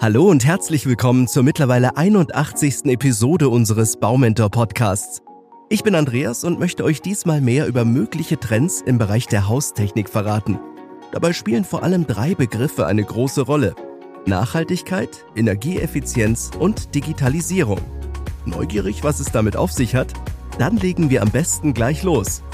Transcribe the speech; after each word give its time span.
Hallo 0.00 0.30
und 0.30 0.46
herzlich 0.46 0.86
willkommen 0.86 1.26
zur 1.26 1.42
mittlerweile 1.42 1.96
81. 1.96 2.84
Episode 2.84 3.48
unseres 3.48 3.96
Baumentor 3.96 4.48
Podcasts. 4.48 5.22
Ich 5.70 5.82
bin 5.82 5.96
Andreas 5.96 6.44
und 6.44 6.60
möchte 6.60 6.84
euch 6.84 7.02
diesmal 7.02 7.40
mehr 7.40 7.66
über 7.66 7.84
mögliche 7.84 8.38
Trends 8.38 8.80
im 8.80 8.98
Bereich 8.98 9.26
der 9.26 9.48
Haustechnik 9.48 10.08
verraten. 10.08 10.60
Dabei 11.10 11.32
spielen 11.32 11.64
vor 11.64 11.82
allem 11.82 12.06
drei 12.06 12.36
Begriffe 12.36 12.86
eine 12.86 13.02
große 13.02 13.40
Rolle. 13.40 13.74
Nachhaltigkeit, 14.24 15.24
Energieeffizienz 15.34 16.52
und 16.56 16.94
Digitalisierung. 16.94 17.80
Neugierig, 18.46 19.02
was 19.02 19.18
es 19.18 19.32
damit 19.32 19.56
auf 19.56 19.72
sich 19.72 19.96
hat? 19.96 20.12
Dann 20.60 20.76
legen 20.76 21.10
wir 21.10 21.22
am 21.22 21.32
besten 21.32 21.74
gleich 21.74 22.04
los. 22.04 22.44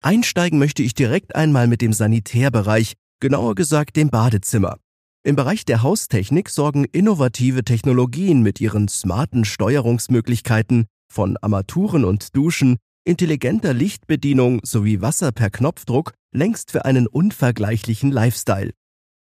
Einsteigen 0.00 0.58
möchte 0.58 0.82
ich 0.82 0.94
direkt 0.94 1.36
einmal 1.36 1.68
mit 1.68 1.80
dem 1.80 1.92
Sanitärbereich, 1.92 2.94
genauer 3.22 3.54
gesagt 3.54 3.94
dem 3.94 4.10
Badezimmer. 4.10 4.78
Im 5.22 5.36
Bereich 5.36 5.64
der 5.64 5.84
Haustechnik 5.84 6.48
sorgen 6.48 6.84
innovative 6.84 7.62
Technologien 7.62 8.42
mit 8.42 8.60
ihren 8.60 8.88
smarten 8.88 9.44
Steuerungsmöglichkeiten 9.44 10.86
von 11.08 11.36
Armaturen 11.40 12.04
und 12.04 12.34
Duschen, 12.34 12.78
intelligenter 13.04 13.74
Lichtbedienung 13.74 14.60
sowie 14.64 15.00
Wasser 15.00 15.30
per 15.30 15.50
Knopfdruck 15.50 16.14
längst 16.34 16.72
für 16.72 16.84
einen 16.84 17.06
unvergleichlichen 17.06 18.10
Lifestyle. 18.10 18.72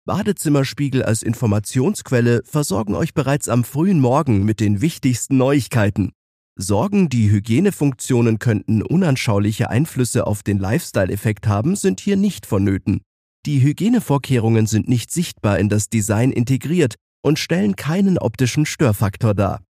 Badezimmerspiegel 0.04 1.04
als 1.04 1.22
Informationsquelle 1.22 2.42
versorgen 2.44 2.96
euch 2.96 3.14
bereits 3.14 3.48
am 3.48 3.62
frühen 3.62 4.00
Morgen 4.00 4.44
mit 4.44 4.58
den 4.58 4.80
wichtigsten 4.80 5.36
Neuigkeiten. 5.36 6.10
Sorgen, 6.56 7.08
die 7.08 7.30
Hygienefunktionen 7.30 8.40
könnten 8.40 8.82
unanschauliche 8.82 9.70
Einflüsse 9.70 10.26
auf 10.26 10.42
den 10.42 10.58
Lifestyle-Effekt 10.58 11.46
haben, 11.46 11.76
sind 11.76 12.00
hier 12.00 12.16
nicht 12.16 12.46
vonnöten. 12.46 13.02
Die 13.46 13.62
Hygienevorkehrungen 13.62 14.66
sind 14.66 14.88
nicht 14.88 15.12
sichtbar 15.12 15.60
in 15.60 15.68
das 15.68 15.88
Design 15.88 16.32
integriert 16.32 16.96
und 17.22 17.38
stellen 17.38 17.76
keinen 17.76 18.18
optischen 18.18 18.66
Störfaktor 18.66 19.34
dar. 19.34 19.62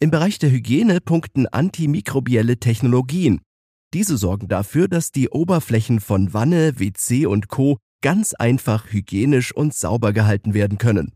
Im 0.00 0.10
Bereich 0.10 0.38
der 0.38 0.50
Hygiene 0.50 1.02
punkten 1.02 1.46
antimikrobielle 1.46 2.56
Technologien. 2.56 3.42
Diese 3.92 4.16
sorgen 4.16 4.48
dafür, 4.48 4.88
dass 4.88 5.12
die 5.12 5.28
Oberflächen 5.28 6.00
von 6.00 6.32
Wanne, 6.32 6.80
WC 6.80 7.26
und 7.26 7.48
Co. 7.48 7.76
ganz 8.00 8.32
einfach 8.32 8.90
hygienisch 8.90 9.54
und 9.54 9.74
sauber 9.74 10.14
gehalten 10.14 10.54
werden 10.54 10.78
können. 10.78 11.12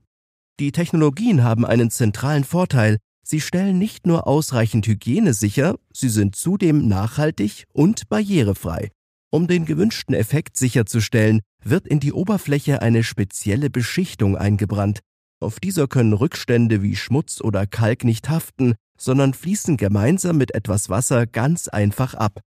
Die 0.60 0.72
Technologien 0.72 1.42
haben 1.42 1.64
einen 1.64 1.90
zentralen 1.90 2.44
Vorteil, 2.44 2.98
sie 3.26 3.40
stellen 3.40 3.78
nicht 3.78 4.06
nur 4.06 4.26
ausreichend 4.26 4.86
Hygiene 4.86 5.32
sicher, 5.32 5.76
sie 5.90 6.10
sind 6.10 6.36
zudem 6.36 6.86
nachhaltig 6.86 7.64
und 7.72 8.10
barrierefrei. 8.10 8.90
Um 9.34 9.48
den 9.48 9.64
gewünschten 9.64 10.14
Effekt 10.14 10.56
sicherzustellen, 10.56 11.40
wird 11.68 11.86
in 11.86 12.00
die 12.00 12.12
Oberfläche 12.12 12.82
eine 12.82 13.04
spezielle 13.04 13.70
Beschichtung 13.70 14.36
eingebrannt. 14.36 15.00
Auf 15.40 15.60
dieser 15.60 15.88
können 15.88 16.12
Rückstände 16.12 16.82
wie 16.82 16.96
Schmutz 16.96 17.40
oder 17.40 17.66
Kalk 17.66 18.04
nicht 18.04 18.28
haften, 18.28 18.74
sondern 18.98 19.34
fließen 19.34 19.76
gemeinsam 19.76 20.38
mit 20.38 20.54
etwas 20.54 20.88
Wasser 20.88 21.26
ganz 21.26 21.68
einfach 21.68 22.14
ab. 22.14 22.40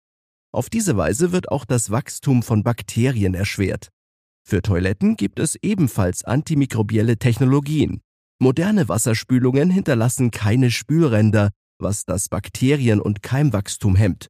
Auf 0.52 0.70
diese 0.70 0.96
Weise 0.96 1.32
wird 1.32 1.50
auch 1.50 1.64
das 1.64 1.90
Wachstum 1.90 2.42
von 2.42 2.62
Bakterien 2.62 3.34
erschwert. 3.34 3.90
Für 4.42 4.62
Toiletten 4.62 5.16
gibt 5.16 5.40
es 5.40 5.56
ebenfalls 5.60 6.24
antimikrobielle 6.24 7.18
Technologien. 7.18 8.00
Moderne 8.38 8.88
Wasserspülungen 8.88 9.70
hinterlassen 9.70 10.30
keine 10.30 10.70
Spülränder, 10.70 11.50
was 11.78 12.04
das 12.04 12.28
Bakterien- 12.28 13.00
und 13.00 13.22
Keimwachstum 13.22 13.96
hemmt. 13.96 14.28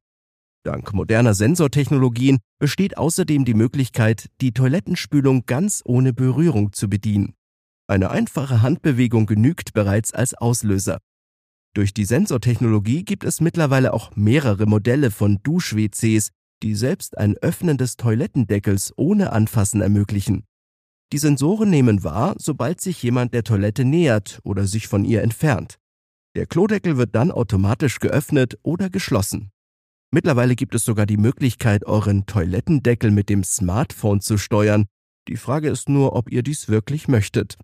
Dank 0.67 0.93
moderner 0.93 1.33
Sensortechnologien 1.33 2.39
besteht 2.59 2.97
außerdem 2.97 3.45
die 3.45 3.53
Möglichkeit, 3.53 4.27
die 4.41 4.51
Toilettenspülung 4.51 5.45
ganz 5.45 5.81
ohne 5.85 6.11
Berührung 6.11 6.73
zu 6.73 6.89
bedienen. 6.89 7.35
Eine 7.87 8.11
einfache 8.11 8.61
Handbewegung 8.61 9.27
genügt 9.27 9.71
bereits 9.71 10.13
als 10.13 10.33
Auslöser. 10.33 10.97
Durch 11.73 11.93
die 11.93 12.03
Sensortechnologie 12.03 13.05
gibt 13.05 13.23
es 13.23 13.39
mittlerweile 13.39 13.93
auch 13.93 14.13
mehrere 14.17 14.65
Modelle 14.65 15.09
von 15.09 15.39
Dusch-WCs, 15.41 16.31
die 16.61 16.75
selbst 16.75 17.17
ein 17.17 17.37
Öffnen 17.37 17.77
des 17.77 17.95
Toilettendeckels 17.95 18.91
ohne 18.97 19.31
Anfassen 19.31 19.79
ermöglichen. 19.79 20.43
Die 21.13 21.17
Sensoren 21.17 21.69
nehmen 21.69 22.03
wahr, 22.03 22.35
sobald 22.39 22.81
sich 22.81 23.01
jemand 23.01 23.33
der 23.33 23.45
Toilette 23.45 23.85
nähert 23.85 24.41
oder 24.43 24.67
sich 24.67 24.89
von 24.89 25.05
ihr 25.05 25.21
entfernt. 25.21 25.77
Der 26.35 26.45
Klodeckel 26.45 26.97
wird 26.97 27.15
dann 27.15 27.31
automatisch 27.31 27.99
geöffnet 27.99 28.57
oder 28.63 28.89
geschlossen. 28.89 29.49
Mittlerweile 30.11 30.55
gibt 30.55 30.73
es 30.73 30.85
sogar 30.85 31.05
die 31.05 31.17
Möglichkeit, 31.17 31.85
euren 31.85 32.25
Toilettendeckel 32.25 33.11
mit 33.11 33.29
dem 33.29 33.43
Smartphone 33.43 34.21
zu 34.21 34.37
steuern. 34.37 34.85
Die 35.27 35.35
Frage 35.35 35.69
ist 35.69 35.89
nur, 35.89 36.15
ob 36.15 36.31
ihr 36.31 36.43
dies 36.43 36.69
wirklich 36.69 37.07
möchtet. 37.07 37.57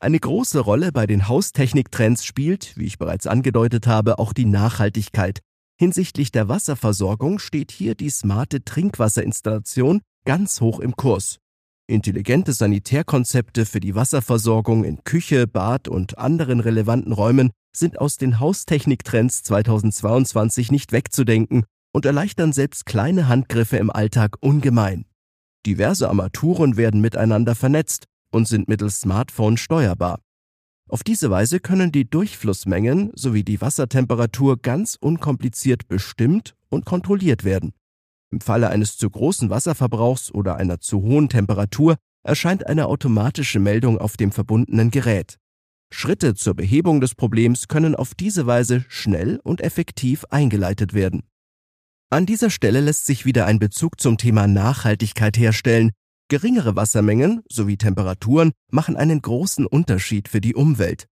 Eine 0.00 0.18
große 0.18 0.58
Rolle 0.60 0.92
bei 0.92 1.06
den 1.06 1.28
Haustechniktrends 1.28 2.24
spielt, 2.24 2.76
wie 2.76 2.86
ich 2.86 2.98
bereits 2.98 3.26
angedeutet 3.26 3.86
habe, 3.86 4.18
auch 4.18 4.32
die 4.32 4.46
Nachhaltigkeit. 4.46 5.40
Hinsichtlich 5.78 6.32
der 6.32 6.48
Wasserversorgung 6.48 7.38
steht 7.38 7.70
hier 7.70 7.94
die 7.94 8.10
smarte 8.10 8.64
Trinkwasserinstallation 8.64 10.00
ganz 10.24 10.60
hoch 10.60 10.80
im 10.80 10.96
Kurs. 10.96 11.38
Intelligente 11.90 12.52
Sanitärkonzepte 12.52 13.66
für 13.66 13.80
die 13.80 13.94
Wasserversorgung 13.94 14.84
in 14.84 15.02
Küche, 15.04 15.46
Bad 15.46 15.88
und 15.88 16.18
anderen 16.18 16.60
relevanten 16.60 17.12
Räumen 17.12 17.50
sind 17.76 17.98
aus 18.00 18.16
den 18.16 18.40
Haustechniktrends 18.40 19.42
2022 19.42 20.70
nicht 20.70 20.92
wegzudenken 20.92 21.64
und 21.92 22.06
erleichtern 22.06 22.52
selbst 22.52 22.86
kleine 22.86 23.28
Handgriffe 23.28 23.76
im 23.76 23.90
Alltag 23.90 24.36
ungemein. 24.40 25.04
Diverse 25.66 26.08
Armaturen 26.08 26.76
werden 26.76 27.00
miteinander 27.00 27.54
vernetzt 27.54 28.04
und 28.30 28.48
sind 28.48 28.68
mittels 28.68 29.00
Smartphone 29.00 29.56
steuerbar. 29.56 30.20
Auf 30.88 31.04
diese 31.04 31.30
Weise 31.30 31.60
können 31.60 31.92
die 31.92 32.08
Durchflussmengen 32.08 33.10
sowie 33.14 33.44
die 33.44 33.60
Wassertemperatur 33.60 34.58
ganz 34.58 34.96
unkompliziert 34.98 35.88
bestimmt 35.88 36.54
und 36.68 36.84
kontrolliert 36.84 37.44
werden. 37.44 37.72
Im 38.32 38.40
Falle 38.40 38.70
eines 38.70 38.96
zu 38.96 39.10
großen 39.10 39.50
Wasserverbrauchs 39.50 40.32
oder 40.32 40.56
einer 40.56 40.80
zu 40.80 41.02
hohen 41.02 41.28
Temperatur 41.28 41.96
erscheint 42.22 42.66
eine 42.66 42.86
automatische 42.86 43.58
Meldung 43.58 43.98
auf 43.98 44.16
dem 44.16 44.30
verbundenen 44.30 44.90
Gerät. 44.90 45.38
Schritte 45.92 46.34
zur 46.34 46.54
Behebung 46.54 47.00
des 47.00 47.16
Problems 47.16 47.66
können 47.66 47.96
auf 47.96 48.14
diese 48.14 48.46
Weise 48.46 48.84
schnell 48.88 49.40
und 49.42 49.60
effektiv 49.60 50.24
eingeleitet 50.30 50.94
werden. 50.94 51.24
An 52.08 52.26
dieser 52.26 52.50
Stelle 52.50 52.80
lässt 52.80 53.06
sich 53.06 53.24
wieder 53.24 53.46
ein 53.46 53.58
Bezug 53.58 54.00
zum 54.00 54.16
Thema 54.16 54.46
Nachhaltigkeit 54.46 55.36
herstellen. 55.36 55.90
Geringere 56.28 56.76
Wassermengen 56.76 57.42
sowie 57.48 57.76
Temperaturen 57.76 58.52
machen 58.70 58.96
einen 58.96 59.20
großen 59.20 59.66
Unterschied 59.66 60.28
für 60.28 60.40
die 60.40 60.54
Umwelt. 60.54 61.06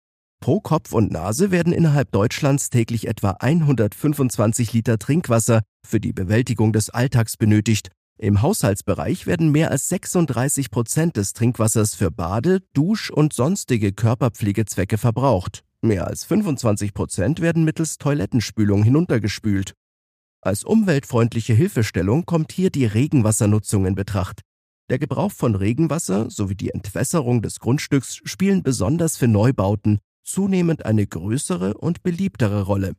Pro 0.46 0.60
Kopf 0.60 0.94
und 0.94 1.12
Nase 1.12 1.50
werden 1.50 1.74
innerhalb 1.74 2.12
Deutschlands 2.12 2.70
täglich 2.70 3.08
etwa 3.08 3.32
125 3.40 4.74
Liter 4.74 5.00
Trinkwasser 5.00 5.62
für 5.84 6.00
die 6.00 6.14
Bewältigung 6.14 6.72
des 6.72 6.90
Alltags 6.92 7.36
benötigt. 7.36 7.90
Im 8.18 8.42
Haushaltsbereich 8.42 9.26
werden 9.26 9.52
mehr 9.52 9.72
als 9.72 9.90
36 9.90 10.72
Prozent 10.72 11.18
des 11.18 11.34
Trinkwassers 11.34 11.96
für 11.96 12.12
Bade-, 12.12 12.62
Dusch- 12.74 13.10
und 13.10 13.34
sonstige 13.34 13.92
Körperpflegezwecke 13.92 14.98
verbraucht. 14.98 15.64
Mehr 15.82 16.08
als 16.08 16.24
25 16.24 16.94
Prozent 16.94 17.42
werden 17.42 17.64
mittels 17.64 17.98
Toilettenspülung 17.98 18.84
hinuntergespült. 18.84 19.74
Als 20.42 20.64
umweltfreundliche 20.64 21.54
Hilfestellung 21.54 22.26
kommt 22.26 22.52
hier 22.52 22.70
die 22.70 22.86
Regenwassernutzung 22.86 23.88
in 23.88 23.96
Betracht. 23.96 24.42
Der 24.92 25.00
Gebrauch 25.00 25.32
von 25.32 25.56
Regenwasser 25.56 26.30
sowie 26.30 26.56
die 26.56 26.70
Entwässerung 26.70 27.42
des 27.42 27.60
Grundstücks 27.60 28.18
spielen 28.24 28.62
besonders 28.62 29.18
für 29.18 29.28
Neubauten 29.28 29.98
zunehmend 30.26 30.86
eine 30.86 31.08
größere 31.08 31.76
und 31.76 32.04
beliebtere 32.04 32.64
Rolle. 32.64 32.96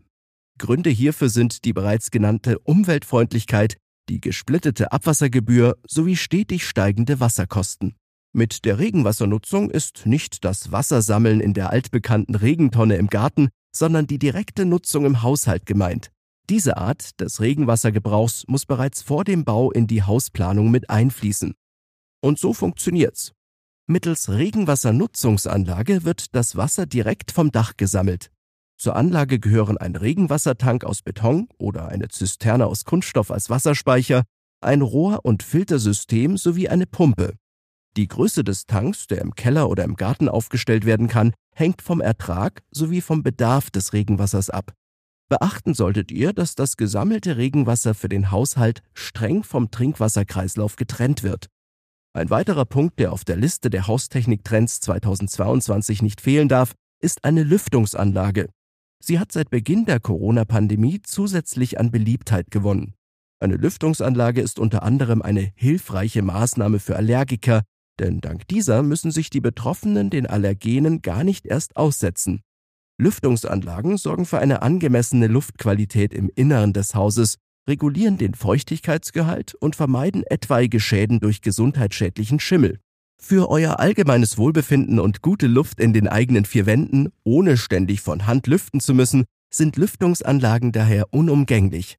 Gründe 0.59 0.91
hierfür 0.91 1.28
sind 1.28 1.64
die 1.64 1.72
bereits 1.72 2.10
genannte 2.10 2.59
Umweltfreundlichkeit, 2.60 3.76
die 4.09 4.20
gesplittete 4.20 4.92
Abwassergebühr 4.92 5.76
sowie 5.86 6.16
stetig 6.16 6.66
steigende 6.66 7.20
Wasserkosten. 7.20 7.94
Mit 8.32 8.65
der 8.65 8.78
Regenwassernutzung 8.78 9.70
ist 9.70 10.06
nicht 10.06 10.45
das 10.45 10.71
Wassersammeln 10.72 11.41
in 11.41 11.54
der 11.54 11.71
altbekannten 11.71 12.34
Regentonne 12.34 12.97
im 12.97 13.09
Garten, 13.09 13.48
sondern 13.74 14.06
die 14.06 14.18
direkte 14.18 14.65
Nutzung 14.65 15.04
im 15.04 15.22
Haushalt 15.22 15.66
gemeint. 15.66 16.10
Diese 16.48 16.77
Art 16.77 17.21
des 17.21 17.41
Regenwassergebrauchs 17.41 18.45
muss 18.47 18.66
bereits 18.66 19.03
vor 19.03 19.24
dem 19.24 19.45
Bau 19.45 19.72
in 19.72 19.86
die 19.86 20.03
Hausplanung 20.03 20.71
mit 20.71 20.91
einfließen. 20.91 21.54
Und 22.21 22.39
so 22.39 22.53
funktioniert's. 22.53 23.33
Mittels 23.88 24.28
Regenwassernutzungsanlage 24.28 26.03
wird 26.03 26.34
das 26.34 26.56
Wasser 26.56 26.86
direkt 26.86 27.30
vom 27.30 27.53
Dach 27.53 27.77
gesammelt. 27.77 28.33
Zur 28.77 28.97
Anlage 28.97 29.38
gehören 29.38 29.78
ein 29.78 29.94
Regenwassertank 29.94 30.83
aus 30.83 31.03
Beton 31.03 31.47
oder 31.56 31.86
eine 31.86 32.09
Zisterne 32.09 32.66
aus 32.66 32.84
Kunststoff 32.84 33.30
als 33.30 33.48
Wasserspeicher, 33.48 34.24
ein 34.60 34.83
Rohr- 34.83 35.24
und 35.24 35.44
Filtersystem 35.44 36.36
sowie 36.36 36.68
eine 36.68 36.86
Pumpe. 36.86 37.34
Die 37.97 38.09
Größe 38.09 38.42
des 38.42 38.66
Tanks, 38.66 39.06
der 39.06 39.21
im 39.21 39.36
Keller 39.36 39.68
oder 39.71 39.84
im 39.84 39.94
Garten 39.94 40.28
aufgestellt 40.28 40.84
werden 40.84 41.06
kann, 41.06 41.32
hängt 41.54 41.80
vom 41.80 42.00
Ertrag 42.00 42.65
sowie 42.72 43.00
vom 43.00 43.22
Bedarf 43.22 43.71
des 43.71 43.92
Regenwassers 43.92 44.50
ab. 44.50 44.72
Beachten 45.28 45.74
solltet 45.74 46.10
ihr, 46.10 46.32
dass 46.32 46.56
das 46.56 46.77
gesammelte 46.77 47.36
Regenwasser 47.36 47.94
für 47.94 48.09
den 48.09 48.32
Haushalt 48.32 48.82
streng 48.94 49.44
vom 49.44 49.71
Trinkwasserkreislauf 49.71 50.74
getrennt 50.74 51.22
wird. 51.22 51.47
Ein 52.16 52.30
weiterer 52.30 52.65
Punkt, 52.65 52.98
der 52.98 53.13
auf 53.13 53.27
der 53.27 53.36
Liste 53.36 53.68
der 53.68 53.89
Haustechnik-Trends 53.89 54.80
2022 54.80 56.01
nicht 56.01 56.22
fehlen 56.22 56.48
darf, 56.48 56.72
ist 56.98 57.27
eine 57.27 57.42
Lüftungsanlage. 57.42 58.48
Sie 59.04 59.18
hat 59.18 59.33
seit 59.33 59.51
Beginn 59.51 59.84
der 59.84 60.01
Corona-Pandemie 60.01 61.03
zusätzlich 61.03 61.78
an 61.78 61.91
Beliebtheit 61.91 62.51
gewonnen. 62.51 62.95
Eine 63.39 63.57
Lüftungsanlage 63.57 64.41
ist 64.41 64.59
unter 64.59 64.83
anderem 64.83 65.21
eine 65.21 65.53
hilfreiche 65.57 66.22
Maßnahme 66.22 66.78
für 66.78 66.97
Allergiker, 66.97 67.65
denn 68.01 68.22
dank 68.22 68.48
dieser 68.48 68.83
müssen 68.83 69.10
sich 69.10 69.28
die 69.28 69.42
Betroffenen 69.42 70.09
den 70.09 70.27
Allergenen 70.27 71.03
gar 71.03 71.22
nicht 71.22 71.45
erst 71.45 71.77
aussetzen. 71.77 72.41
Lüftungsanlagen 72.98 73.98
sorgen 73.98 74.24
für 74.24 74.39
eine 74.39 74.63
angemessene 74.63 75.27
Luftqualität 75.27 76.15
im 76.15 76.30
Inneren 76.34 76.72
des 76.72 76.95
Hauses, 76.95 77.36
regulieren 77.68 78.16
den 78.16 78.34
Feuchtigkeitsgehalt 78.34 79.54
und 79.54 79.77
vermeiden 79.77 80.22
etwaige 80.28 80.80
Schäden 80.80 81.21
durch 81.21 81.41
gesundheitsschädlichen 81.41 82.41
Schimmel. 82.41 82.78
Für 83.21 83.48
euer 83.48 83.80
allgemeines 83.80 84.39
Wohlbefinden 84.39 85.01
und 85.01 85.22
gute 85.22 85.47
Luft 85.47 85.80
in 85.80 85.92
den 85.92 86.07
eigenen 86.07 86.45
vier 86.45 86.66
Wänden, 86.66 87.09
ohne 87.24 87.57
ständig 87.57 88.01
von 88.01 88.27
Hand 88.27 88.47
lüften 88.47 88.80
zu 88.80 88.95
müssen, 88.95 89.24
sind 89.53 89.77
Lüftungsanlagen 89.77 90.72
daher 90.72 91.13
unumgänglich. 91.13 91.97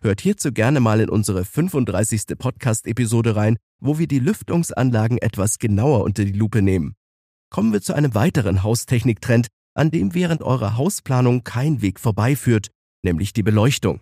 Hört 0.00 0.20
hierzu 0.20 0.52
gerne 0.52 0.80
mal 0.80 1.00
in 1.00 1.08
unsere 1.08 1.44
35. 1.44 2.38
Podcast-Episode 2.38 3.36
rein, 3.36 3.56
wo 3.80 3.98
wir 3.98 4.06
die 4.06 4.18
Lüftungsanlagen 4.18 5.18
etwas 5.18 5.58
genauer 5.58 6.02
unter 6.04 6.24
die 6.24 6.32
Lupe 6.32 6.62
nehmen. 6.62 6.94
Kommen 7.50 7.72
wir 7.72 7.80
zu 7.80 7.94
einem 7.94 8.14
weiteren 8.14 8.62
Haustechniktrend, 8.62 9.48
an 9.74 9.90
dem 9.90 10.14
während 10.14 10.42
eurer 10.42 10.76
Hausplanung 10.76 11.44
kein 11.44 11.82
Weg 11.82 12.00
vorbeiführt, 12.00 12.70
nämlich 13.02 13.32
die 13.32 13.42
Beleuchtung. 13.42 14.00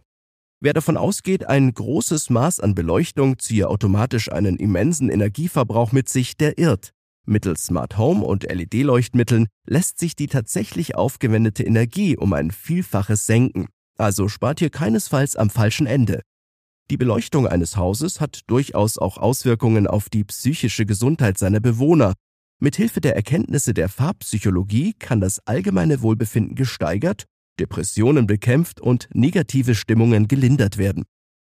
Wer 0.65 0.75
davon 0.75 0.97
ausgeht, 0.97 1.49
ein 1.49 1.75
großes 1.75 2.31
Maß 2.31 2.61
an 2.61 2.77
Beleuchtung 2.77 3.37
ziehe 3.41 3.69
automatisch 3.69 4.31
einen 4.31 4.59
immensen 4.59 5.11
Energieverbrauch 5.11 5.91
mit 5.91 6.09
sich, 6.09 6.37
der 6.37 6.57
irrt. 6.57 6.93
Mittels 7.27 7.65
Smart 7.65 7.99
Home 7.99 8.25
und 8.25 8.45
LED-Leuchtmitteln 8.45 9.49
lässt 9.67 9.99
sich 9.99 10.15
die 10.15 10.29
tatsächlich 10.29 10.95
aufgewendete 10.95 11.65
Energie 11.65 12.17
um 12.17 12.33
ein 12.33 12.53
Vielfaches 12.53 13.27
senken. 13.27 13.67
Also 13.99 14.29
spart 14.29 14.61
ihr 14.61 14.71
keinesfalls 14.71 15.35
am 15.35 15.51
falschen 15.51 15.89
Ende. 15.89 16.23
Die 16.93 16.97
Beleuchtung 16.97 17.49
eines 17.49 17.77
Hauses 17.77 18.21
hat 18.21 18.43
durchaus 18.47 18.99
auch 18.99 19.19
Auswirkungen 19.19 19.89
auf 19.89 20.11
die 20.11 20.23
psychische 20.23 20.87
Gesundheit 20.87 21.39
seiner 21.39 21.59
Bewohner. 21.59 22.15
Mithilfe 22.61 23.01
der 23.01 23.17
Erkenntnisse 23.17 23.75
der 23.75 23.89
Farbpsychologie 23.89 24.95
kann 24.97 25.21
das 25.21 25.41
allgemeine 25.45 26.03
Wohlbefinden 26.03 26.55
gesteigert, 26.55 27.25
Depressionen 27.59 28.27
bekämpft 28.27 28.81
und 28.81 29.09
negative 29.13 29.75
Stimmungen 29.75 30.29
gelindert 30.29 30.79
werden. 30.79 31.05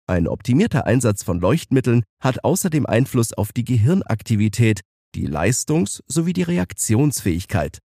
Ein 0.08 0.28
optimierter 0.28 0.87
Einsatz 0.87 1.22
von 1.22 1.40
Leuchtmitteln 1.40 2.04
hat 2.22 2.44
außerdem 2.44 2.87
Einfluss 2.87 3.32
auf 3.32 3.52
die 3.52 3.64
Gehirnaktivität, 3.64 4.81
die 5.14 5.26
Leistungs- 5.26 6.02
sowie 6.06 6.32
die 6.32 6.43
Reaktionsfähigkeit. 6.43 7.78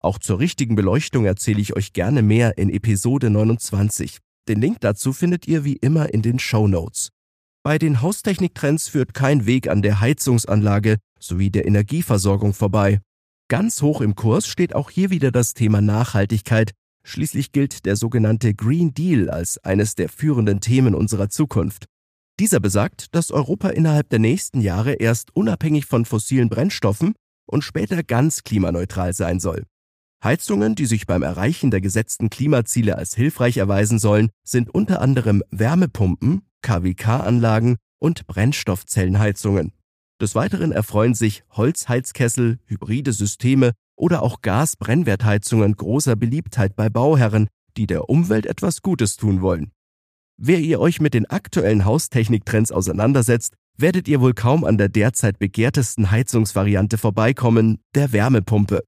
Auch 0.00 0.18
zur 0.18 0.38
richtigen 0.38 0.76
Beleuchtung 0.76 1.24
erzähle 1.24 1.60
ich 1.60 1.74
euch 1.74 1.92
gerne 1.92 2.22
mehr 2.22 2.58
in 2.58 2.70
Episode 2.70 3.30
29. 3.30 4.18
Den 4.48 4.60
Link 4.60 4.80
dazu 4.80 5.12
findet 5.12 5.48
ihr 5.48 5.64
wie 5.64 5.76
immer 5.76 6.12
in 6.12 6.20
den 6.20 6.38
Show 6.38 6.68
Notes. 6.68 7.08
Bei 7.64 7.78
den 7.78 8.02
Haustechniktrends 8.02 8.88
führt 8.88 9.14
kein 9.14 9.46
Weg 9.46 9.68
an 9.68 9.80
der 9.80 10.00
Heizungsanlage 10.00 10.98
sowie 11.18 11.50
der 11.50 11.66
Energieversorgung 11.66 12.52
vorbei. 12.52 13.00
Ganz 13.48 13.80
hoch 13.80 14.02
im 14.02 14.14
Kurs 14.14 14.46
steht 14.46 14.74
auch 14.74 14.90
hier 14.90 15.08
wieder 15.08 15.32
das 15.32 15.54
Thema 15.54 15.80
Nachhaltigkeit. 15.80 16.72
Schließlich 17.06 17.52
gilt 17.52 17.84
der 17.84 17.96
sogenannte 17.96 18.54
Green 18.54 18.94
Deal 18.94 19.28
als 19.28 19.62
eines 19.62 19.94
der 19.94 20.08
führenden 20.08 20.60
Themen 20.60 20.94
unserer 20.94 21.28
Zukunft. 21.28 21.86
Dieser 22.40 22.58
besagt, 22.58 23.14
dass 23.14 23.30
Europa 23.30 23.68
innerhalb 23.68 24.08
der 24.08 24.18
nächsten 24.18 24.60
Jahre 24.60 24.94
erst 24.94 25.36
unabhängig 25.36 25.86
von 25.86 26.04
fossilen 26.04 26.48
Brennstoffen 26.48 27.14
und 27.46 27.62
später 27.62 28.02
ganz 28.02 28.42
klimaneutral 28.42 29.12
sein 29.12 29.38
soll. 29.38 29.64
Heizungen, 30.24 30.74
die 30.74 30.86
sich 30.86 31.06
beim 31.06 31.22
Erreichen 31.22 31.70
der 31.70 31.82
gesetzten 31.82 32.30
Klimaziele 32.30 32.96
als 32.96 33.14
hilfreich 33.14 33.58
erweisen 33.58 33.98
sollen, 33.98 34.30
sind 34.42 34.74
unter 34.74 35.02
anderem 35.02 35.42
Wärmepumpen, 35.50 36.42
KWK-Anlagen 36.62 37.76
und 37.98 38.26
Brennstoffzellenheizungen. 38.26 39.72
Des 40.20 40.34
Weiteren 40.34 40.72
erfreuen 40.72 41.14
sich 41.14 41.44
Holzheizkessel, 41.50 42.58
hybride 42.64 43.12
Systeme 43.12 43.72
oder 43.96 44.22
auch 44.22 44.42
Gasbrennwertheizungen 44.42 45.76
großer 45.76 46.16
Beliebtheit 46.16 46.76
bei 46.76 46.88
Bauherren, 46.88 47.48
die 47.76 47.86
der 47.86 48.08
Umwelt 48.08 48.46
etwas 48.46 48.82
Gutes 48.82 49.16
tun 49.16 49.40
wollen. 49.40 49.72
Wer 50.36 50.60
ihr 50.60 50.80
euch 50.80 51.00
mit 51.00 51.14
den 51.14 51.26
aktuellen 51.26 51.84
Haustechniktrends 51.84 52.72
auseinandersetzt, 52.72 53.54
werdet 53.76 54.08
ihr 54.08 54.20
wohl 54.20 54.34
kaum 54.34 54.64
an 54.64 54.78
der 54.78 54.88
derzeit 54.88 55.38
begehrtesten 55.38 56.10
Heizungsvariante 56.10 56.98
vorbeikommen, 56.98 57.78
der 57.94 58.12
Wärmepumpe. 58.12 58.82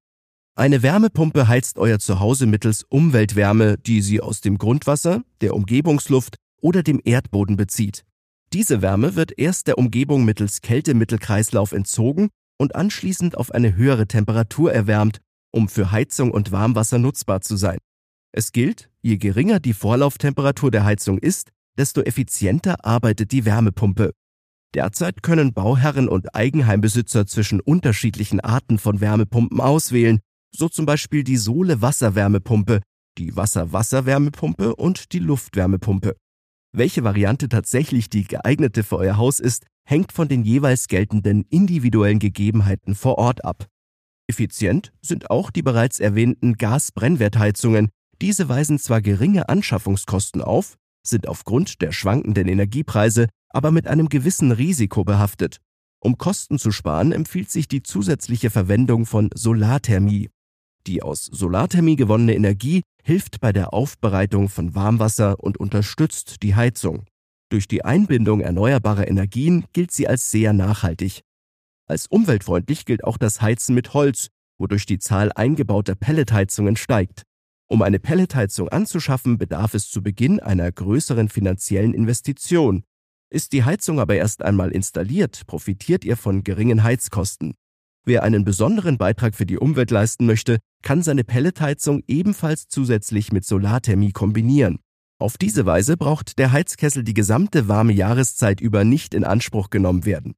Eine 0.57 0.83
Wärmepumpe 0.83 1.49
heizt 1.49 1.79
euer 1.79 1.99
Zuhause 1.99 2.47
mittels 2.47 2.85
Umweltwärme, 2.89 3.77
die 3.79 4.01
sie 4.01 4.21
aus 4.21 4.41
dem 4.41 4.59
Grundwasser, 4.59 5.23
der 5.41 5.55
Umgebungsluft 5.55 6.37
oder 6.61 6.83
dem 6.83 7.01
Erdboden 7.05 7.57
bezieht. 7.57 8.05
Diese 8.53 8.81
Wärme 8.81 9.17
wird 9.17 9.39
erst 9.39 9.67
der 9.67 9.77
Umgebung 9.77 10.25
mittels 10.25 10.63
Kältemittelkreislauf 10.63 11.73
entzogen 11.73 12.31
und 12.59 12.75
anschließend 12.75 13.37
auf 13.37 13.51
eine 13.53 13.77
höhere 13.77 14.07
Temperatur 14.07 14.73
erwärmt, 14.73 15.21
um 15.53 15.69
für 15.69 15.91
Heizung 15.91 16.31
und 16.31 16.53
Warmwasser 16.53 16.99
nutzbar 16.99 17.41
zu 17.41 17.57
sein. 17.57 17.79
Es 18.33 18.53
gilt, 18.53 18.91
je 19.03 19.17
geringer 19.17 19.61
die 19.61 19.73
Vorlauftemperatur 19.73 20.71
der 20.71 20.85
Heizung 20.85 21.19
ist, 21.19 21.51
desto 21.79 22.03
effizienter 22.03 22.85
arbeitet 22.85 23.33
die 23.33 23.45
Wärmepumpe. 23.45 24.13
Derzeit 24.75 25.23
können 25.23 25.55
Bauherren 25.55 26.09
und 26.09 26.35
Eigenheimbesitzer 26.35 27.27
zwischen 27.27 27.61
unterschiedlichen 27.61 28.41
Arten 28.41 28.79
von 28.79 29.01
Wärmepumpen 29.01 29.61
auswählen, 29.61 30.21
so 30.55 30.69
zum 30.69 30.87
Beispiel 30.87 31.25
die 31.25 31.37
Sohle-Wasserwärmepumpe, 31.37 32.81
die 33.17 33.37
Wasser-Wasser-Wärmepumpe 33.37 34.77
und 34.77 35.13
die 35.13 35.19
Luftwärmepumpe. 35.19 36.17
Welche 36.77 37.05
Variante 37.05 37.49
tatsächlich 37.49 38.11
die 38.11 38.25
geeignete 38.25 38.85
für 38.85 38.99
euer 38.99 39.17
Haus 39.17 39.41
ist, 39.41 39.65
hängt 39.89 40.13
von 40.13 40.29
den 40.29 40.43
jeweils 40.43 40.89
geltenden 40.89 41.47
individuellen 41.49 42.19
Gegebenheiten 42.19 42.95
vor 42.95 43.17
Ort 43.17 43.47
ab. 43.47 43.67
Effizient 44.27 44.93
sind 45.01 45.31
auch 45.31 45.51
die 45.51 45.63
bereits 45.63 46.01
erwähnten 46.01 46.59
Gasbrennwertheizungen. 46.59 47.89
Diese 48.21 48.51
weisen 48.51 48.79
zwar 48.79 49.01
geringe 49.01 49.49
Anschaffungskosten 49.49 50.43
auf, 50.43 50.77
sind 51.03 51.29
aufgrund 51.29 51.81
der 51.81 51.93
schwankenden 51.93 52.47
Energiepreise 52.47 53.29
aber 53.49 53.71
mit 53.71 53.87
einem 53.87 54.11
gewissen 54.11 54.53
Risiko 54.53 55.03
behaftet. 55.03 55.63
Um 56.01 56.19
Kosten 56.19 56.59
zu 56.59 56.73
sparen, 56.73 57.13
empfiehlt 57.13 57.51
sich 57.51 57.69
die 57.69 57.83
zusätzliche 57.83 58.51
Verwendung 58.51 59.07
von 59.07 59.31
Solarthermie. 59.35 60.29
Die 60.87 61.03
aus 61.03 61.25
Solarthermie 61.25 61.97
gewonnene 61.97 62.35
Energie 62.35 62.83
hilft 63.03 63.41
bei 63.41 63.53
der 63.53 63.75
Aufbereitung 63.75 64.49
von 64.49 64.75
Warmwasser 64.75 65.41
und 65.41 65.59
unterstützt 65.59 66.43
die 66.43 66.55
Heizung. 66.55 67.05
Durch 67.49 67.69
die 67.69 67.85
Einbindung 67.85 68.41
erneuerbarer 68.41 69.09
Energien 69.09 69.65
gilt 69.73 69.91
sie 69.91 70.09
als 70.09 70.31
sehr 70.31 70.53
nachhaltig. 70.53 71.23
Als 71.89 72.07
umweltfreundlich 72.07 72.85
gilt 72.85 73.05
auch 73.05 73.19
das 73.19 73.41
Heizen 73.41 73.75
mit 73.75 73.95
Holz, 73.95 74.29
wodurch 74.59 74.87
die 74.87 74.99
Zahl 74.99 75.31
eingebauter 75.33 75.95
Pelletheizungen 75.95 76.77
steigt. 76.77 77.23
Um 77.69 77.83
eine 77.83 77.99
Pelletheizung 77.99 78.69
anzuschaffen, 78.69 79.39
bedarf 79.39 79.75
es 79.75 79.91
zu 79.91 80.03
Beginn 80.03 80.41
einer 80.41 80.71
größeren 80.71 81.29
finanziellen 81.29 81.95
Investition. 81.95 82.85
Ist 83.29 83.53
die 83.53 83.65
Heizung 83.65 83.99
aber 83.99 84.15
erst 84.15 84.43
einmal 84.43 84.71
installiert, 84.71 85.47
profitiert 85.47 86.05
ihr 86.05 86.17
von 86.17 86.45
geringen 86.45 86.85
Heizkosten. 86.85 87.55
Wer 88.05 88.23
einen 88.23 88.45
besonderen 88.45 88.99
Beitrag 88.99 89.35
für 89.35 89.47
die 89.47 89.59
Umwelt 89.59 89.91
leisten 89.91 90.27
möchte, 90.27 90.59
kann 90.87 91.03
seine 91.03 91.25
Pelletheizung 91.25 92.05
ebenfalls 92.07 92.69
zusätzlich 92.69 93.33
mit 93.33 93.45
Solarthermie 93.45 94.13
kombinieren. 94.13 94.79
Auf 95.19 95.37
diese 95.37 95.67
Weise 95.67 95.97
braucht 95.97 96.39
der 96.39 96.53
Heizkessel 96.53 97.03
die 97.03 97.13
gesamte 97.13 97.67
warme 97.67 97.93
Jahreszeit 97.93 98.61
über 98.61 98.85
nicht 98.85 99.13
in 99.13 99.25
Anspruch 99.25 99.71
genommen 99.71 100.05
werden. 100.05 100.37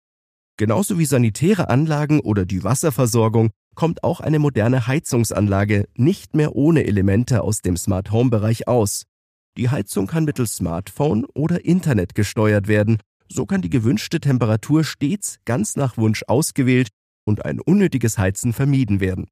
Genauso 0.57 0.99
wie 0.99 1.05
sanitäre 1.05 1.69
Anlagen 1.69 2.21
oder 2.21 2.47
die 2.47 2.65
Wasserversorgung 2.65 3.51
kommt 3.75 4.03
auch 4.03 4.21
eine 4.21 4.39
moderne 4.39 4.87
Heizungsanlage 4.87 5.87
nicht 5.99 6.35
mehr 6.35 6.57
ohne 6.57 6.87
Elemente 6.87 7.43
aus 7.43 7.61
dem 7.61 7.77
Smart 7.77 8.11
Home 8.11 8.31
Bereich 8.31 8.67
aus. 8.67 9.05
Die 9.59 9.69
Heizung 9.69 10.07
kann 10.07 10.25
mittels 10.25 10.57
Smartphone 10.57 11.27
oder 11.35 11.67
Internet 11.67 12.15
gesteuert 12.15 12.69
werden. 12.69 12.97
So 13.29 13.45
kann 13.45 13.61
die 13.61 13.69
gewünschte 13.69 14.19
Temperatur 14.19 14.83
stets 14.83 15.41
ganz 15.45 15.77
nach 15.77 15.99
Wunsch 15.99 16.25
ausgewählt 16.27 16.89
und 17.27 17.45
ein 17.45 17.61
unnötiges 17.61 18.17
Heizen 18.17 18.55
vermieden 18.55 19.01
werden. 19.01 19.27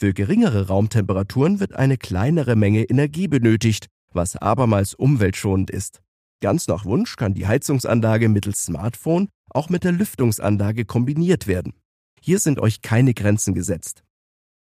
Für 0.00 0.14
geringere 0.14 0.68
Raumtemperaturen 0.68 1.58
wird 1.58 1.72
eine 1.74 1.98
kleinere 1.98 2.54
Menge 2.54 2.84
Energie 2.84 3.26
benötigt, 3.26 3.88
was 4.12 4.36
abermals 4.36 4.94
umweltschonend 4.94 5.70
ist. 5.70 6.02
Ganz 6.40 6.68
nach 6.68 6.84
Wunsch 6.84 7.16
kann 7.16 7.34
die 7.34 7.48
Heizungsanlage 7.48 8.28
mittels 8.28 8.64
Smartphone 8.64 9.28
auch 9.50 9.70
mit 9.70 9.82
der 9.82 9.90
Lüftungsanlage 9.90 10.84
kombiniert 10.84 11.48
werden. 11.48 11.72
Hier 12.20 12.38
sind 12.38 12.60
euch 12.60 12.80
keine 12.80 13.12
Grenzen 13.12 13.54
gesetzt. 13.54 14.04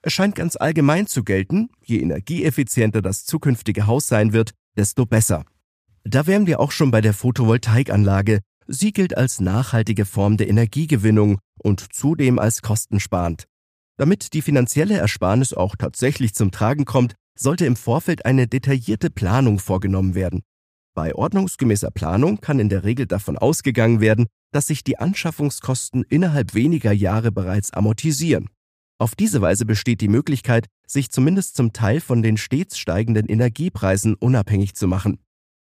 Es 0.01 0.12
scheint 0.12 0.36
ganz 0.36 0.58
allgemein 0.58 1.08
zu 1.08 1.24
gelten, 1.24 1.70
je 1.82 2.00
energieeffizienter 2.00 3.01
das 3.01 3.24
zukünftige 3.24 3.88
Haus 3.88 4.08
sein 4.08 4.34
wird, 4.34 4.51
desto 4.75 5.06
besser. 5.06 5.46
Da 6.03 6.27
wären 6.27 6.48
wir 6.48 6.60
auch 6.60 6.72
schon 6.72 6.92
bei 6.92 7.00
der 7.00 7.13
Photovoltaikanlage, 7.13 8.42
Sie 8.68 8.92
gilt 8.92 9.15
als 9.15 9.39
nachhaltige 9.39 10.03
Form 10.03 10.36
der 10.36 10.50
Energiegewinnung 10.50 11.39
und 11.60 11.94
zudem 11.94 12.39
als 12.39 12.62
kostensparend. 12.62 13.46
Damit 13.98 14.34
die 14.34 14.42
finanzielle 14.42 14.98
Ersparnis 14.98 15.54
auch 15.54 15.76
tatsächlich 15.76 16.34
zum 16.34 16.52
Tragen 16.52 16.86
kommt, 16.86 17.14
sollte 17.38 17.66
im 17.66 17.76
Vorfeld 17.76 18.26
eine 18.26 18.48
detaillierte 18.48 19.10
Planung 19.10 19.60
vorgenommen 19.60 20.16
werden. 20.16 20.42
Bei 20.96 21.16
ordnungsgemäßer 21.16 21.92
Planung 21.92 22.40
kann 22.40 22.60
in 22.60 22.70
der 22.70 22.84
Regel 22.84 23.08
davon 23.08 23.38
ausgegangen 23.38 24.00
werden, 24.00 24.28
dass 24.52 24.68
sich 24.68 24.84
die 24.84 25.00
Anschaffungskosten 25.00 26.04
innerhalb 26.04 26.54
weniger 26.54 26.92
Jahre 26.92 27.32
bereits 27.32 27.74
amortisieren. 27.74 28.50
Auf 29.00 29.16
diese 29.16 29.42
Weise 29.42 29.66
besteht 29.66 30.02
die 30.02 30.08
Möglichkeit, 30.08 30.68
sich 30.88 31.10
zumindest 31.10 31.56
zum 31.56 31.74
Teil 31.74 32.00
von 32.00 32.22
den 32.22 32.38
stets 32.38 32.78
steigenden 32.78 33.28
Energiepreisen 33.28 34.14
unabhängig 34.14 34.76
zu 34.76 34.88
machen. 34.88 35.20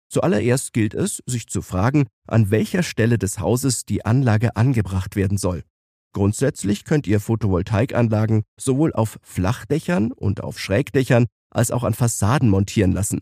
Zuallererst 0.09 0.73
gilt 0.73 0.95
es, 0.95 1.23
sich 1.27 1.47
zu 1.47 1.63
fragen, 1.63 2.07
an 2.27 2.51
welcher 2.51 2.83
Stelle 2.83 3.17
des 3.17 3.39
Hauses 3.39 3.85
die 3.85 4.05
Anlage 4.05 4.57
angebracht 4.57 5.15
werden 5.15 5.39
soll. 5.39 5.63
Grundsätzlich 6.13 6.85
könnt 6.85 7.07
ihr 7.07 7.21
Photovoltaikanlagen 7.21 8.43
sowohl 8.59 8.93
auf 8.93 9.19
Flachdächern 9.23 10.13
und 10.13 10.43
auf 10.43 10.59
Schrägdächern 10.59 11.27
als 11.51 11.71
auch 11.71 11.85
an 11.85 11.95
Fassaden 11.95 12.49
montieren 12.49 12.93
lassen. 12.93 13.21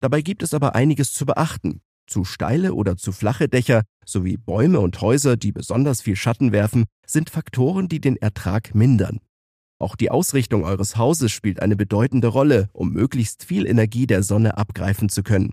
Dabei 0.00 0.22
gibt 0.22 0.42
es 0.42 0.54
aber 0.54 0.74
einiges 0.74 1.12
zu 1.12 1.26
beachten. 1.26 1.82
Zu 2.06 2.24
steile 2.24 2.74
oder 2.74 2.96
zu 2.96 3.12
flache 3.12 3.48
Dächer 3.48 3.84
sowie 4.04 4.36
Bäume 4.36 4.80
und 4.80 5.00
Häuser, 5.00 5.36
die 5.36 5.52
besonders 5.52 6.00
viel 6.00 6.16
Schatten 6.16 6.50
werfen, 6.50 6.86
sind 7.06 7.30
Faktoren, 7.30 7.88
die 7.88 8.00
den 8.00 8.16
Ertrag 8.16 8.74
mindern. 8.74 9.20
Auch 9.78 9.96
die 9.96 10.10
Ausrichtung 10.10 10.64
eures 10.64 10.96
Hauses 10.96 11.30
spielt 11.32 11.62
eine 11.62 11.76
bedeutende 11.76 12.28
Rolle, 12.28 12.68
um 12.72 12.92
möglichst 12.92 13.44
viel 13.44 13.66
Energie 13.66 14.06
der 14.06 14.22
Sonne 14.22 14.58
abgreifen 14.58 15.08
zu 15.08 15.22
können. 15.22 15.52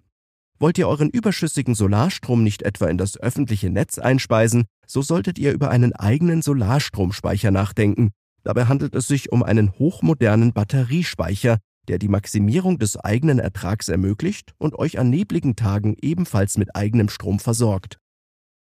Wollt 0.59 0.77
ihr 0.77 0.87
euren 0.87 1.09
überschüssigen 1.09 1.75
Solarstrom 1.75 2.43
nicht 2.43 2.63
etwa 2.63 2.87
in 2.87 2.97
das 2.97 3.17
öffentliche 3.17 3.69
Netz 3.69 3.99
einspeisen, 3.99 4.65
so 4.87 5.01
solltet 5.01 5.37
ihr 5.37 5.51
über 5.51 5.69
einen 5.69 5.93
eigenen 5.93 6.41
Solarstromspeicher 6.41 7.51
nachdenken. 7.51 8.11
Dabei 8.43 8.65
handelt 8.65 8.95
es 8.95 9.07
sich 9.07 9.31
um 9.31 9.43
einen 9.43 9.77
hochmodernen 9.77 10.53
Batteriespeicher, 10.53 11.59
der 11.87 11.99
die 11.99 12.07
Maximierung 12.07 12.79
des 12.79 12.97
eigenen 12.97 13.39
Ertrags 13.39 13.89
ermöglicht 13.89 14.53
und 14.57 14.79
euch 14.79 14.99
an 14.99 15.09
nebligen 15.09 15.55
Tagen 15.55 15.95
ebenfalls 16.01 16.57
mit 16.57 16.75
eigenem 16.75 17.09
Strom 17.09 17.39
versorgt. 17.39 17.97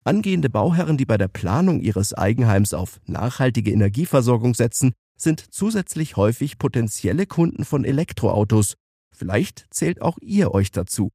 Angehende 0.04 0.49
Bauherren, 0.49 0.96
die 0.96 1.04
bei 1.04 1.18
der 1.18 1.28
Planung 1.28 1.80
ihres 1.80 2.14
Eigenheims 2.14 2.75
auf 2.75 3.00
nachhaltige 3.06 3.73
Energieversorgung 3.73 4.54
setzen, 4.54 4.92
sind 5.16 5.44
zusätzlich 5.52 6.16
häufig 6.16 6.58
potenzielle 6.58 7.26
Kunden 7.26 7.64
von 7.64 7.85
Elektroautos. 7.85 8.75
Vielleicht 9.12 9.66
zählt 9.70 10.02
auch 10.02 10.18
ihr 10.20 10.52
euch 10.52 10.70
dazu. 10.70 11.11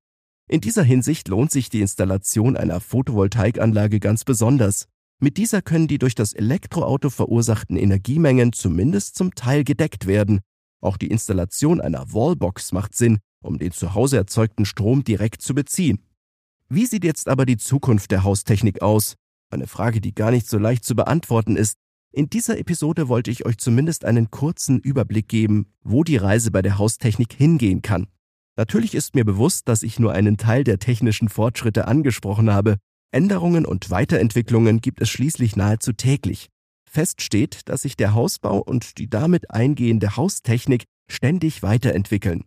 In 0.52 0.60
dieser 0.60 0.84
Hinsicht 0.84 1.30
lohnt 1.30 1.50
sich 1.50 1.70
die 1.70 1.80
Installation 1.80 2.58
einer 2.58 2.82
Photovoltaikanlage 2.82 4.02
ganz 4.02 4.26
besonders. 4.26 4.90
Mit 5.18 5.38
dieser 5.38 5.62
können 5.62 5.88
die 5.88 5.98
durch 5.98 6.14
das 6.14 6.34
Elektroauto 6.34 7.10
verursachten 7.10 7.78
Energiemengen 7.78 8.52
zumindest 8.52 9.16
zum 9.16 9.34
Teil 9.34 9.64
gedeckt 9.64 10.08
werden. 10.08 10.42
Auch 10.82 10.98
die 10.98 11.08
Installation 11.08 11.80
einer 11.80 12.12
Wallbox 12.12 12.74
macht 12.74 12.98
Sinn, 12.98 13.20
um 13.42 13.60
den 13.60 13.72
zu 13.72 13.94
Hause 13.94 14.18
erzeugten 14.18 14.66
Strom 14.66 15.06
direkt 15.06 15.42
zu 15.42 15.56
beziehen. 15.56 16.00
Wie 16.68 16.86
sieht 16.86 17.06
jetzt 17.06 17.30
aber 17.30 17.46
die 17.46 17.56
Zukunft 17.56 18.12
der 18.12 18.26
Haustechnik 18.26 18.82
aus? 18.82 19.16
Eine 19.52 19.68
Frage, 19.68 20.02
die 20.02 20.14
gar 20.14 20.32
nicht 20.32 20.50
so 20.50 20.58
leicht 20.58 20.84
zu 20.84 20.98
beantworten 20.98 21.56
ist, 21.56 21.78
in 22.12 22.30
dieser 22.30 22.60
Episode 22.60 23.08
wollte 23.08 23.32
ich 23.32 23.46
euch 23.46 23.58
zumindest 23.58 24.04
einen 24.04 24.32
kurzen 24.32 24.82
Überblick 24.82 25.30
geben, 25.30 25.68
wo 25.82 26.04
die 26.04 26.18
Reise 26.18 26.52
bei 26.52 26.62
der 26.62 26.78
Haustechnik 26.78 27.32
hingehen 27.32 27.82
kann. 27.82 28.08
Natürlich 28.58 28.96
ist 28.96 29.16
mir 29.16 29.26
bewusst, 29.26 29.68
dass 29.68 29.84
ich 29.84 30.00
nur 30.00 30.14
einen 30.14 30.38
Teil 30.38 30.64
der 30.64 30.80
technischen 30.80 31.30
Fortschritte 31.30 31.88
angesprochen 31.88 32.52
habe. 32.52 32.78
Änderungen 33.12 33.66
und 33.66 33.90
Weiterentwicklungen 33.90 34.82
gibt 34.82 35.02
es 35.02 35.10
schließlich 35.10 35.56
nahezu 35.56 35.94
täglich. 35.94 36.50
Fest 36.90 37.22
steht, 37.22 37.70
dass 37.70 37.84
sich 37.84 37.96
der 37.96 38.14
Hausbau 38.14 38.60
und 38.60 38.98
die 38.98 39.10
damit 39.10 39.52
eingehende 39.52 40.18
Haustechnik 40.18 40.84
ständig 41.10 41.64
weiterentwickeln. 41.64 42.44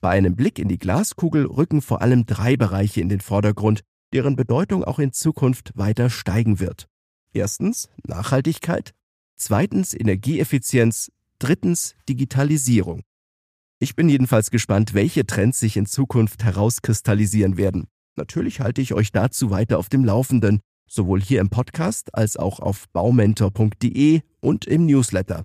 Bei 0.00 0.10
einem 0.10 0.36
Blick 0.36 0.58
in 0.58 0.68
die 0.68 0.78
Glaskugel 0.78 1.46
rücken 1.46 1.80
vor 1.80 2.02
allem 2.02 2.26
drei 2.26 2.56
Bereiche 2.56 3.00
in 3.00 3.08
den 3.08 3.20
Vordergrund, 3.20 3.80
deren 4.12 4.36
Bedeutung 4.36 4.84
auch 4.84 4.98
in 4.98 5.12
Zukunft 5.12 5.72
weiter 5.76 6.10
steigen 6.10 6.60
wird. 6.60 6.86
Erstens 7.32 7.88
Nachhaltigkeit, 8.06 8.92
zweitens 9.36 9.94
Energieeffizienz, 9.94 11.10
drittens 11.38 11.94
Digitalisierung. 12.08 13.02
Ich 13.84 13.96
bin 13.96 14.08
jedenfalls 14.08 14.50
gespannt, 14.50 14.94
welche 14.94 15.26
Trends 15.26 15.60
sich 15.60 15.76
in 15.76 15.84
Zukunft 15.84 16.42
herauskristallisieren 16.42 17.58
werden. 17.58 17.84
Natürlich 18.16 18.60
halte 18.60 18.80
ich 18.80 18.94
euch 18.94 19.12
dazu 19.12 19.50
weiter 19.50 19.78
auf 19.78 19.90
dem 19.90 20.06
Laufenden, 20.06 20.60
sowohl 20.88 21.20
hier 21.20 21.42
im 21.42 21.50
Podcast 21.50 22.14
als 22.14 22.38
auch 22.38 22.60
auf 22.60 22.86
baumentor.de 22.94 24.22
und 24.40 24.64
im 24.64 24.86
Newsletter. 24.86 25.44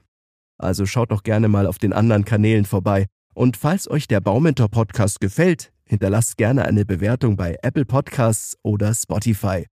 Also 0.58 0.86
schaut 0.86 1.12
doch 1.12 1.24
gerne 1.24 1.50
mal 1.50 1.67
auf 1.67 1.79
den 1.79 1.91
anderen 1.91 2.24
Kanälen 2.24 2.63
vorbei. 2.63 3.08
Und 3.34 3.58
falls 3.58 3.91
euch 3.91 4.08
der 4.08 4.22
Baumentor 4.22 4.69
Podcast 4.69 5.19
gefällt, 5.19 5.74
hinterlasst 5.84 6.38
gerne 6.38 6.63
eine 6.63 6.86
Bewertung 6.86 7.36
bei 7.36 7.58
Apple 7.62 7.84
Podcasts 7.84 8.58
oder 8.63 8.93
Spotify. 8.93 9.65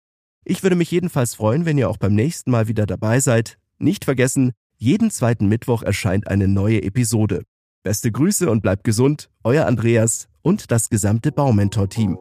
Ich 0.45 0.65
würde 0.65 0.75
mich 0.75 0.91
jedenfalls 0.91 1.37
freuen, 1.37 1.67
wenn 1.67 1.79
ihr 1.79 1.89
auch 1.89 1.99
beim 1.99 2.17
nächsten 2.17 2.51
Mal 2.51 2.67
wieder 2.67 2.87
dabei 2.87 3.21
seid. 3.21 3.59
Nicht 3.79 4.05
vergessen, 4.05 4.51
jeden 4.77 5.13
zweiten 5.13 5.47
Mittwoch 5.47 5.85
erscheint 5.85 6.27
eine 6.27 6.49
neue 6.49 6.83
Episode. 6.83 7.45
Beste 7.87 8.11
Grüße 8.11 8.51
und 8.51 8.63
bleibt 8.63 8.83
gesund, 8.83 9.31
euer 9.45 9.65
Andreas 9.65 10.27
und 10.43 10.73
das 10.73 10.91
gesamte 10.91 11.31
Baumentor-Team. 11.31 12.19